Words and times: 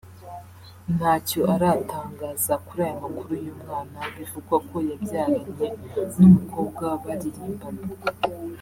ntacyo 0.95 1.39
aratangaza 1.53 2.53
kuri 2.65 2.81
aya 2.87 2.99
makuru 3.03 3.33
y’umwana 3.45 3.99
bivugwa 4.15 4.55
ko 4.67 4.75
yabyaranye 4.89 5.57
n’umukobwa 6.19 6.85
baririmbanye 7.03 7.85